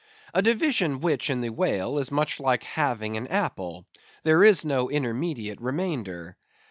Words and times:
A 0.33 0.41
division 0.41 0.99
which, 0.99 1.29
in 1.29 1.41
the 1.41 1.51
whale, 1.51 1.99
is 1.99 2.09
much 2.09 2.39
like 2.39 2.63
halving 2.63 3.17
an 3.17 3.27
apple; 3.27 3.85
there 4.23 4.43
is 4.43 4.65
no 4.65 4.89
intermediate 4.89 5.61
remainder. 5.61 6.37